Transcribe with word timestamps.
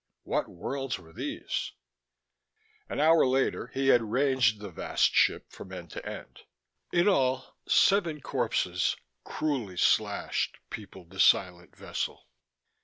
What 0.23 0.49
worlds 0.49 0.97
were 0.97 1.13
these? 1.13 1.73
An 2.89 2.99
hour 2.99 3.23
later 3.23 3.67
he 3.67 3.89
had 3.89 4.01
ranged 4.01 4.59
the 4.59 4.71
vast 4.71 5.13
ship 5.13 5.51
from 5.51 5.71
end 5.71 5.91
to 5.91 6.03
end. 6.03 6.39
In 6.91 7.07
all, 7.07 7.55
seven 7.67 8.19
corpses, 8.19 8.95
cruelly 9.23 9.77
slashed, 9.77 10.57
peopled 10.71 11.11
the 11.11 11.19
silent 11.19 11.75
vessel. 11.75 12.25